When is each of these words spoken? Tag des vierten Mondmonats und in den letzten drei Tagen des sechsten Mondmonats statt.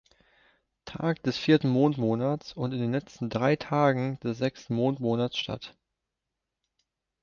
Tag 0.85 1.21
des 1.21 1.37
vierten 1.37 1.69
Mondmonats 1.69 2.53
und 2.53 2.71
in 2.73 2.79
den 2.79 2.91
letzten 2.91 3.29
drei 3.29 3.55
Tagen 3.55 4.19
des 4.21 4.39
sechsten 4.39 4.73
Mondmonats 4.73 5.37
statt. 5.37 5.75